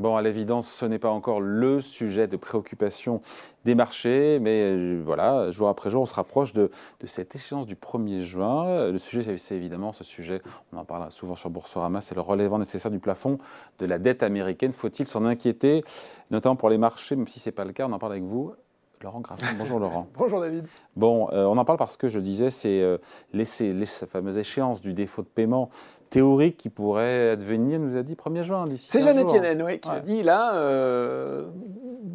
[0.00, 3.20] Bon, à l'évidence, ce n'est pas encore le sujet de préoccupation
[3.66, 6.70] des marchés, mais euh, voilà, jour après jour, on se rapproche de,
[7.04, 8.90] cette échéance du 1er juin.
[8.90, 10.40] Le sujet, c'est évidemment ce sujet,
[10.72, 13.36] on en parle souvent sur Boursorama, c'est le relèvement nécessaire du plafond
[13.78, 14.72] de la dette américaine.
[14.72, 15.84] Faut-il s'en inquiéter,
[16.30, 18.24] notamment pour les marchés, même si ce n'est pas le cas, on en parle avec
[18.24, 18.54] vous.
[19.02, 19.46] Laurent Grassin.
[19.58, 20.08] Bonjour Laurent.
[20.18, 20.66] Bonjour David.
[20.94, 22.98] Bon, euh, on en parle parce que je disais, c'est euh,
[23.32, 25.70] les, fameuse échéance du défaut de paiement
[26.10, 28.88] théorique qui pourrait advenir, nous a dit 1er juin d'ici.
[28.90, 31.48] C'est Jeannette Yellen, oui, qui a dit là, euh,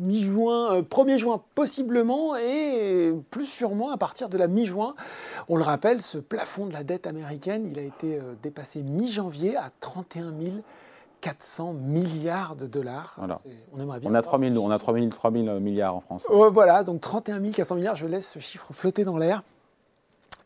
[0.00, 4.94] mi-juin, 1er juin possiblement, et plus sûrement à partir de la mi-juin.
[5.48, 9.70] On le rappelle, ce plafond de la dette américaine, il a été dépassé mi-janvier à
[9.80, 10.56] 31 000
[11.24, 13.18] 400 milliards de dollars.
[13.72, 14.10] On aimerait bien.
[14.10, 14.92] On a 3 000, on a 3
[15.32, 16.26] 000, milliards en France.
[16.30, 19.42] voilà, donc 31 400 milliards, je laisse ce chiffre flotter dans l'air.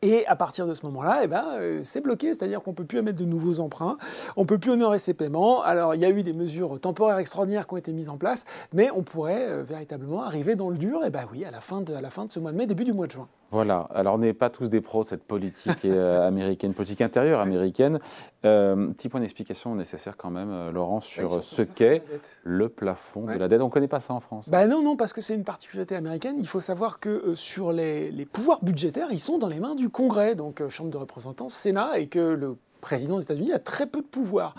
[0.03, 2.85] Et à partir de ce moment-là, eh ben, euh, c'est bloqué, c'est-à-dire qu'on ne peut
[2.85, 3.98] plus émettre de nouveaux emprunts,
[4.37, 5.62] on ne peut plus honorer ses paiements.
[5.62, 8.45] Alors il y a eu des mesures temporaires extraordinaires qui ont été mises en place,
[8.73, 11.81] mais on pourrait euh, véritablement arriver dans le dur, et ben oui, à la, fin
[11.81, 13.27] de, à la fin de ce mois de mai, début du mois de juin.
[13.51, 17.41] Voilà, alors on n'est pas tous des pros de cette politique euh, américaine, politique intérieure
[17.41, 17.99] américaine.
[18.43, 22.03] petit point d'explication nécessaire quand même, Laurent, sur ce qu'est
[22.45, 23.61] le plafond de la dette.
[23.61, 24.49] On ne connaît pas ça en France.
[24.51, 26.37] Ben non, non, parce que c'est une particularité américaine.
[26.39, 29.89] Il faut savoir que sur les, les pouvoirs budgétaires, ils sont dans les mains du
[29.89, 33.87] Congrès, donc euh, Chambre de représentants, Sénat, et que le président des États-Unis a très
[33.87, 34.55] peu de pouvoir.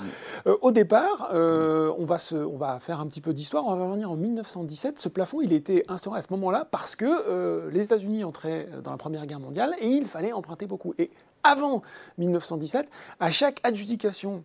[0.47, 3.65] Euh, au départ, euh, on, va se, on va faire un petit peu d'histoire.
[3.65, 4.99] On va revenir en 1917.
[4.99, 8.97] Ce plafond, il était instauré à ce moment-là parce que les États-Unis entraient dans la
[8.97, 10.93] Première Guerre mondiale et il fallait emprunter beaucoup.
[10.97, 11.09] Et
[11.43, 11.81] avant
[12.17, 12.89] 1917,
[13.19, 14.43] à chaque adjudication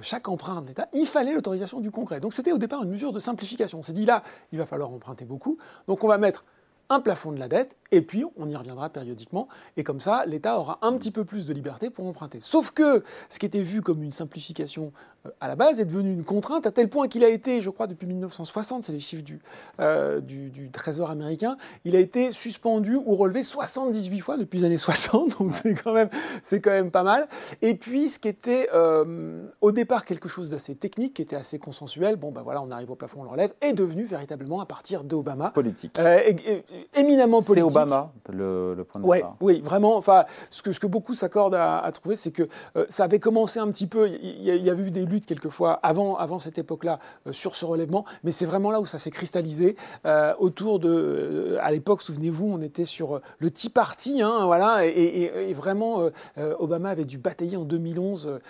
[0.00, 2.18] chaque emprunt d'État, il fallait l'autorisation du Congrès.
[2.18, 3.80] Donc c'était au départ une mesure de simplification.
[3.80, 5.58] On s'est dit là, il va falloir emprunter beaucoup,
[5.88, 6.46] donc on va mettre
[6.90, 10.58] un plafond de la dette, et puis on y reviendra périodiquement, et comme ça, l'État
[10.58, 12.40] aura un petit peu plus de liberté pour emprunter.
[12.40, 14.92] Sauf que ce qui était vu comme une simplification
[15.40, 17.86] à la base est devenu une contrainte, à tel point qu'il a été, je crois,
[17.86, 19.40] depuis 1960, c'est les chiffres du,
[19.80, 24.78] euh, du, Trésor américain, il a été suspendu ou relevé 78 fois depuis les années
[24.78, 26.08] 60, donc c'est quand, même,
[26.50, 27.28] quand même pas mal.
[27.62, 31.58] Et puis, ce qui était euh, au départ quelque chose d'assez technique, qui était assez
[31.58, 34.66] consensuel, bon ben voilà, on arrive au plafond, on le relève, est devenu véritablement à
[34.66, 35.50] partir d'Obama.
[35.50, 35.98] Politique
[36.94, 37.70] éminemment politique.
[37.70, 39.96] C'est Obama le, point de ouais, Oui, vraiment.
[39.96, 43.58] Enfin, ce que, ce que beaucoup s'accordent à, trouver, c'est que euh, ça avait commencé
[43.58, 44.08] un petit peu.
[44.08, 48.32] Il y, a eu des quelquefois avant, avant cette époque-là euh, sur ce relèvement, mais
[48.32, 49.76] c'est vraiment là où ça s'est cristallisé
[50.06, 51.58] euh, autour de.
[51.60, 56.08] à l'époque, souvenez-vous, on était sur le Tea Party, hein, voilà, et, vraiment,
[56.58, 58.40] Obama avait dû batailler en 2011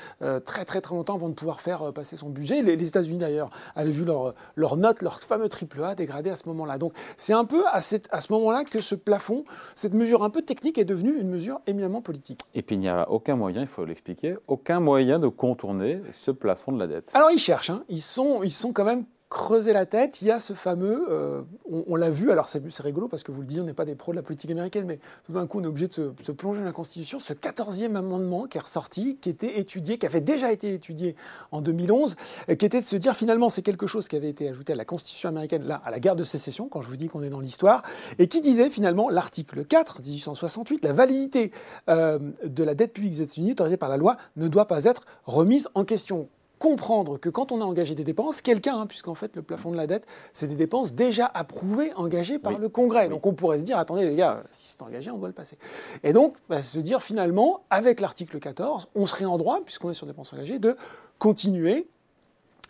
[0.45, 2.63] très très très longtemps avant de pouvoir faire passer son budget.
[2.63, 6.37] Les, les États-Unis d'ailleurs avaient vu leur, leur note, leur fameux triple A dégradé à
[6.37, 6.79] ce moment-là.
[6.79, 9.45] Donc c'est un peu à, cette, à ce moment-là que ce plafond,
[9.75, 12.41] cette mesure un peu technique est devenue une mesure éminemment politique.
[12.55, 16.31] Et puis il n'y a aucun moyen, il faut l'expliquer, aucun moyen de contourner ce
[16.31, 17.11] plafond de la dette.
[17.15, 17.85] Alors ils cherchent, hein.
[17.89, 19.05] ils, sont, ils sont quand même
[19.35, 23.09] creuser la tête, il y a ce fameux, euh, on, l'a vu, alors c'est rigolo
[23.09, 25.01] parce que vous le dites, on n'est pas des pros de la politique américaine, mais
[25.25, 28.47] tout d'un coup on est obligé de se, plonger dans la Constitution, ce 14e amendement
[28.47, 31.17] qui est ressorti, qui était étudié, qui avait déjà été étudié
[31.51, 32.15] en 2011,
[32.47, 34.85] qui était de se dire finalement c'est quelque chose qui avait été ajouté à la
[34.85, 37.41] Constitution américaine, là, à la guerre de sécession, quand je vous dis qu'on est dans
[37.41, 37.83] l'histoire,
[38.21, 41.51] et qui disait finalement l'article 4, 1868, la validité
[41.89, 45.03] euh, de la dette publique des États-Unis autorisée par la loi ne doit pas être
[45.25, 46.29] remise en question
[46.59, 49.77] comprendre que quand on a engagé des dépenses, quelqu'un, hein, puisqu'en fait le plafond de
[49.77, 53.09] la dette, c'est des dépenses déjà approuvées, engagées par le Congrès.
[53.09, 55.59] Donc on pourrait se dire, attendez les gars, si c'est engagé, on doit le passer.
[56.03, 59.95] Et donc, bah, se dire finalement, avec l'article 14, on serait en droit, puisqu'on est
[59.95, 60.77] sur des dépenses engagées, de
[61.19, 61.89] continuer.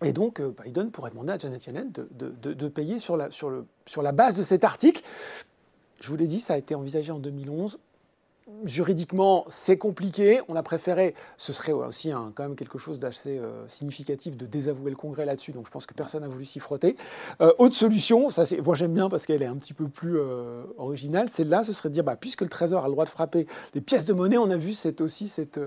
[0.03, 2.09] Et donc euh, Biden pourrait demander à Janet Yellen de,
[2.53, 5.03] de, payer sur la, sur, le, sur la base de cet article.
[6.01, 7.79] Je vous l'ai dit, ça a été envisagé en 2011
[8.65, 10.41] juridiquement, c'est compliqué.
[10.49, 14.91] On a préféré, ce serait aussi quand même quelque chose d'assez euh, significatif de désavouer
[14.91, 15.53] le Congrès là-dessus.
[15.53, 16.97] Donc je pense que personne n'a voulu s'y frotter.
[17.41, 20.19] Euh, autre solution, ça c'est, moi j'aime bien parce qu'elle est un petit peu plus
[20.19, 21.29] euh, originale.
[21.31, 23.81] Celle-là, ce serait de dire, bah, puisque le Trésor a le droit de frapper des
[23.81, 25.61] pièces de monnaie, on a vu cette, aussi cette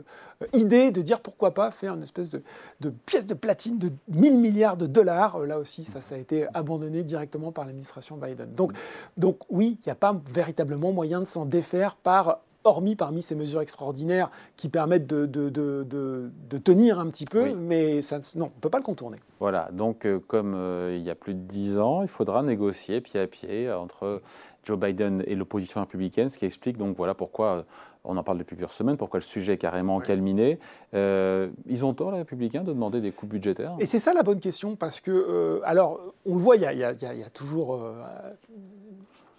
[0.54, 2.44] idée de dire pourquoi pas faire une espèce de,
[2.80, 5.40] de pièce de platine de 1000 milliards de dollars.
[5.40, 8.54] là aussi, ça, ça a été abandonné directement par l'administration Biden.
[8.54, 8.74] Donc,
[9.18, 13.36] donc oui, il n'y a pas véritablement moyen de s'en défaire par hormis parmi ces
[13.36, 18.62] mesures extraordinaires qui permettent de, de, tenir un petit peu, mais ça, non, on ne
[18.62, 19.18] peut pas le contourner.
[19.40, 23.02] Voilà, donc euh, comme euh, il y a plus de dix ans, il faudra négocier
[23.02, 24.22] pied à pied entre
[24.64, 27.62] Joe Biden et l'opposition républicaine, ce qui explique donc voilà pourquoi euh,
[28.04, 30.60] on en parle depuis plusieurs semaines, pourquoi le sujet est carrément calminé.
[30.94, 34.40] ils ont tort, les républicains, de demander des coupes budgétaires Et c'est ça la bonne
[34.40, 37.82] question, parce que, alors, on le voit, il y, a, toujours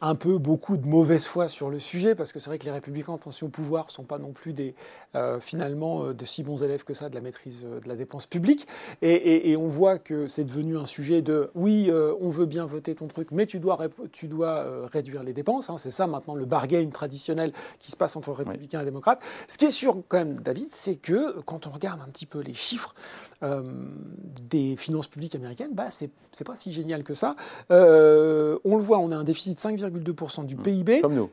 [0.00, 2.70] un peu beaucoup de mauvaise foi sur le sujet, parce que c'est vrai que les
[2.70, 4.74] républicains, attention au pouvoir, ne sont pas non plus des,
[5.16, 7.96] euh, finalement euh, de si bons élèves que ça de la maîtrise euh, de la
[7.96, 8.68] dépense publique.
[9.02, 11.90] Et, on voit que c'est devenu un sujet de oui,
[12.20, 13.78] on veut bien voter ton truc, mais tu dois,
[14.12, 15.68] tu dois réduire les dépenses.
[15.70, 15.78] Hein.
[15.78, 19.20] c'est ça maintenant le bargain traditionnel qui se passe entre républicains et démocrates.
[19.48, 22.40] Ce qui est sûr quand même, David, c'est que quand on regarde un petit peu
[22.40, 22.94] les chiffres
[23.42, 26.10] des finances publiques américaines, bah, c'est
[26.44, 27.34] pas si génial que ça.
[27.70, 30.62] on le voit, on a un déficit de 5, 2% du mmh.
[30.62, 31.00] PIB.
[31.00, 31.30] Comme nous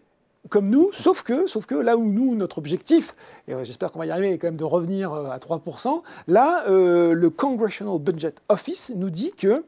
[0.50, 3.16] comme nous, sauf que, sauf que là où nous, notre objectif,
[3.48, 6.02] et euh, j'espère qu'on va y arriver, est quand même de revenir euh, à 3%,
[6.28, 9.64] là, euh, le Congressional Budget Office nous dit que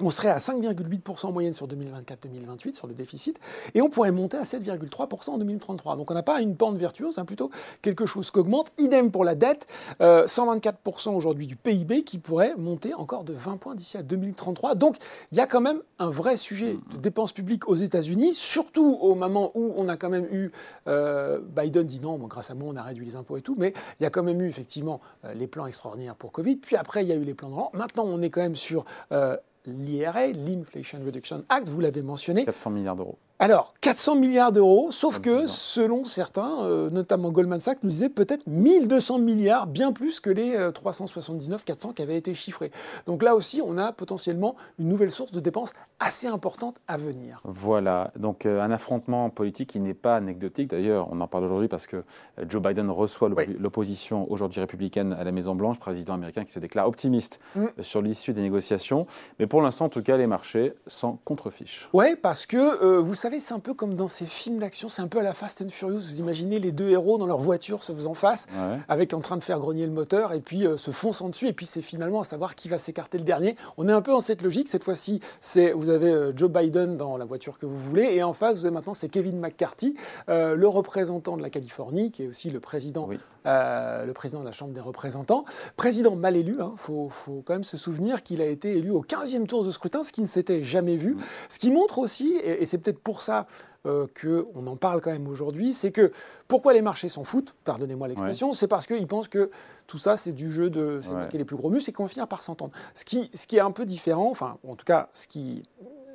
[0.00, 3.38] on serait à 5,8% en moyenne sur 2024-2028 sur le déficit,
[3.74, 5.96] et on pourrait monter à 7,3% en 2033.
[5.96, 7.50] Donc on n'a pas une pente vertueuse, c'est plutôt
[7.82, 8.72] quelque chose qui augmente.
[8.78, 9.66] Idem pour la dette,
[10.00, 14.74] 124% aujourd'hui du PIB qui pourrait monter encore de 20 points d'ici à 2033.
[14.74, 14.96] Donc
[15.32, 19.14] il y a quand même un vrai sujet de dépenses publiques aux États-Unis, surtout au
[19.14, 20.50] moment où on a quand même eu
[20.88, 23.72] euh, Biden dit non, grâce à moi on a réduit les impôts et tout, mais
[24.00, 26.56] il y a quand même eu effectivement euh, les plans extraordinaires pour Covid.
[26.56, 27.70] Puis après il y a eu les plans de rang.
[27.74, 32.44] Maintenant on est quand même sur euh, l'IRA, l'Inflation Reduction Act, vous l'avez mentionné.
[32.44, 33.18] 400 milliards d'euros.
[33.38, 38.46] Alors, 400 milliards d'euros, sauf que, selon certains, euh, notamment Goldman Sachs, nous disait peut-être
[38.46, 42.70] 1200 milliards, bien plus que les 379, euh, 400 qui avaient été chiffrés.
[43.04, 47.42] Donc là aussi, on a potentiellement une nouvelle source de dépenses assez importante à venir.
[47.44, 50.70] Voilà, donc euh, un affrontement politique qui n'est pas anecdotique.
[50.70, 52.04] D'ailleurs, on en parle aujourd'hui parce que
[52.48, 53.28] Joe Biden reçoit
[53.58, 57.66] l'opposition aujourd'hui républicaine à la Maison-Blanche, président américain qui se déclare optimiste mm.
[57.82, 59.06] sur l'issue des négociations.
[59.38, 61.90] Mais pour l'instant, en tout cas, les marchés s'en contrefichent.
[61.92, 65.02] Oui, parce que vous savez, savez, c'est un peu comme dans ces films d'action, c'est
[65.02, 65.98] un peu à la Fast and Furious.
[65.98, 68.46] Vous imaginez les deux héros dans leur voiture se faisant face,
[68.88, 71.52] avec en train de faire grogner le moteur, et puis euh, se fonçant dessus, et
[71.52, 73.56] puis c'est finalement à savoir qui va s'écarter le dernier.
[73.78, 74.68] On est un peu en cette logique.
[74.68, 78.22] Cette fois-ci, c'est vous avez euh, Joe Biden dans la voiture que vous voulez, et
[78.22, 79.96] en face, vous avez maintenant c'est Kevin McCarthy,
[80.28, 83.08] euh, le représentant de la Californie, qui est aussi le président,
[83.46, 85.44] le président de la Chambre des représentants,
[85.76, 86.56] président mal élu.
[86.58, 86.74] Il hein.
[86.76, 87.10] faut,
[87.44, 90.20] quand même se souvenir qu'il a été élu au 15e tour de scrutin, ce qui
[90.20, 91.14] ne s'était jamais vu.
[91.14, 91.20] Mm.
[91.48, 93.46] Ce qui montre aussi, et c'est peut-être pour ça
[93.86, 96.10] euh, qu'on en parle quand même aujourd'hui, c'est que
[96.48, 99.50] pourquoi les marchés s'en foutent, pardonnez-moi l'expression, c'est parce qu'ils pensent que
[99.86, 101.28] tout ça c'est du jeu de c'est ouais.
[101.32, 102.72] les plus gros muscles et qu'on va finir par s'entendre.
[102.94, 105.62] Ce qui, ce qui est un peu différent, enfin en tout cas ce qui,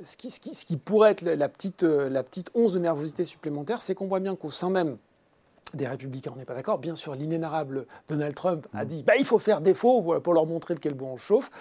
[0.03, 3.23] ce qui, ce qui, ce qui pourrait être la petite, la petite once de nervosité
[3.23, 4.97] supplémentaire, c'est qu'on voit bien qu'au sein même
[5.73, 6.77] des républicains, on n'est pas d'accord.
[6.77, 8.87] Bien sûr, l'inénarrable Donald Trump a mm.
[8.87, 11.51] dit bah, il faut faire défaut pour leur montrer de quel bois on chauffe.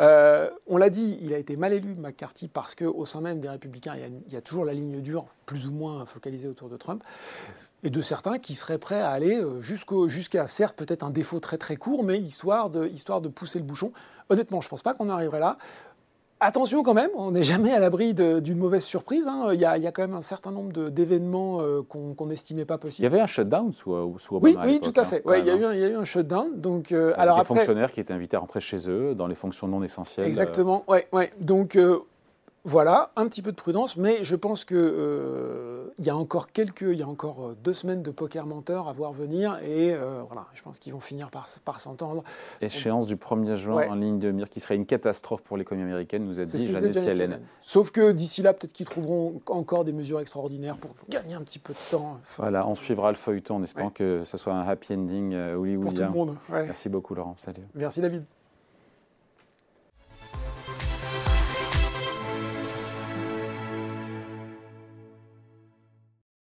[0.00, 3.48] Euh, on l'a dit, il a été mal élu, McCarthy, parce qu'au sein même des
[3.48, 7.02] républicains, il y, a, toujours la ligne dure, plus ou moins focalisée autour de Trump.
[7.82, 11.56] Et de certains qui seraient prêts à aller euh, jusqu'à, certes, peut-être un défaut très
[11.56, 13.92] très court, mais histoire de, histoire de pousser le bouchon.
[14.28, 15.56] Honnêtement, je ne pense pas qu'on arriverait là.
[16.42, 19.28] Attention quand même, on n'est jamais à l'abri d'une mauvaise surprise.
[19.28, 19.50] Hein.
[19.52, 23.02] Il, y a, quand même un certain nombre d'événements euh, qu'on n'estimait pas possibles.
[23.02, 25.22] Il y avait un shutdown sous, euh, sous Obama Oui, oui tout à fait.
[25.26, 25.34] Hein.
[25.36, 26.58] il, y a eu un, il, y a eu un, shutdown.
[26.58, 29.68] Donc, euh, alors des fonctionnaires qui étaient invités à rentrer chez eux dans les fonctions
[29.68, 30.26] non essentielles.
[30.26, 31.30] Exactement, ouais, ouais.
[31.40, 31.78] Donc
[32.64, 35.69] voilà, un petit peu de prudence, mais je pense que
[36.00, 38.88] il y a encore quelques, il y a encore euh, deux semaines de poker menteur
[38.88, 42.24] à voir venir, et euh, voilà, je pense qu'ils vont finir par, par s'entendre.
[42.62, 46.24] Échéance du 1er juin en ligne de mire, qui serait une catastrophe pour l'économie américaine,
[46.24, 47.40] nous a dit Janet Yellen.
[47.60, 51.58] Sauf que d'ici là, peut-être qu'ils trouveront encore des mesures extraordinaires pour gagner un petit
[51.58, 52.18] peu de temps.
[52.38, 55.82] voilà, on suivra le feuilleton en espérant que ce soit un happy ending hollywoodien.
[55.82, 56.36] Pour tout le monde.
[56.50, 57.34] Merci beaucoup, Laurent.
[57.38, 57.62] Salut.
[57.74, 58.24] Merci, David.